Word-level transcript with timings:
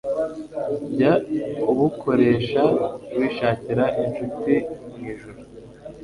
jya 0.91 1.13
ubukoresha 1.71 2.63
wishakira 3.17 3.85
incuti' 4.03 4.57
mu 4.91 4.99
ijuru. 5.11 5.39